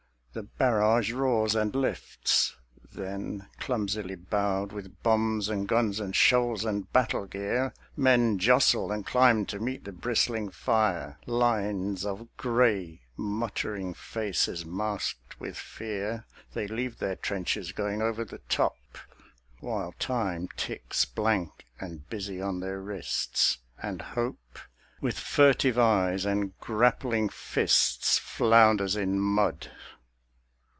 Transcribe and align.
The 0.33 0.43
barrage 0.57 1.11
roars 1.11 1.55
and 1.55 1.75
lifts. 1.75 2.55
Then, 2.93 3.49
clumsily 3.59 4.15
bowed 4.15 4.71
With 4.71 5.03
bombs 5.03 5.49
and 5.49 5.67
guns 5.67 5.99
and 5.99 6.15
shovels 6.15 6.63
and 6.63 6.89
battle 6.93 7.25
gear, 7.25 7.73
Men 7.97 8.39
jostle 8.39 8.93
and 8.93 9.05
climb 9.05 9.45
to 9.47 9.59
meet 9.59 9.83
the 9.83 9.91
bristling 9.91 10.49
fire. 10.49 11.19
Lines 11.25 12.05
of 12.05 12.29
grey, 12.37 13.01
muttering 13.17 13.93
faces, 13.93 14.65
masked 14.65 15.37
with 15.41 15.57
fear, 15.57 16.23
They 16.53 16.65
leave 16.65 16.99
their 16.99 17.17
trenches, 17.17 17.73
going 17.73 18.01
over 18.01 18.23
the 18.23 18.39
top, 18.47 18.77
While 19.59 19.91
time 19.99 20.47
ticks 20.55 21.03
blank 21.03 21.65
and 21.77 22.07
busy 22.09 22.41
on 22.41 22.61
their 22.61 22.79
wrists, 22.79 23.57
And 23.83 24.01
hope, 24.01 24.59
with 25.01 25.19
furtive 25.19 25.77
eyes 25.77 26.25
and 26.25 26.57
grappling 26.61 27.27
fists, 27.27 28.17
Flounders 28.17 28.95
in 28.95 29.19
mud. 29.19 29.69